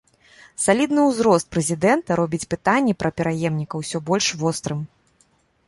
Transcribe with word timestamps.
Салідны 0.65 1.01
ўзрост 1.09 1.47
прэзідэнта 1.57 2.17
робіць 2.21 2.49
пытанне 2.55 2.93
пра 3.03 3.09
пераемніка 3.21 3.75
ўсё 3.85 3.97
больш 4.11 4.33
вострым. 4.43 4.81